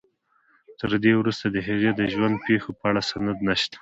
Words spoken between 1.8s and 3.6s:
د ژوند پېښو په اړه سند